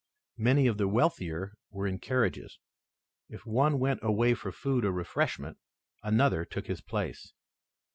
[0.39, 2.57] Many of the wealthier were in carriages.
[3.29, 5.59] If one went away for food or refreshment
[6.01, 7.31] another took his place.